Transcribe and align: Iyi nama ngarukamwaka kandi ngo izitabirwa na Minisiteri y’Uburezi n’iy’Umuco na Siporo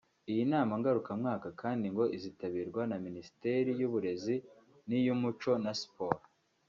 Iyi 0.31 0.43
nama 0.53 0.73
ngarukamwaka 0.79 1.47
kandi 1.61 1.85
ngo 1.93 2.03
izitabirwa 2.17 2.81
na 2.91 2.97
Minisiteri 3.05 3.69
y’Uburezi 3.79 4.35
n’iy’Umuco 4.87 5.51
na 5.63 5.73
Siporo 5.81 6.21